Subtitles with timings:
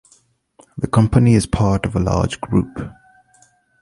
[0.79, 2.91] The company is part of a large group.